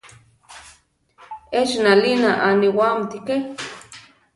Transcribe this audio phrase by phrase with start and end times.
[1.59, 3.35] Echi nalina aniwáamti ké.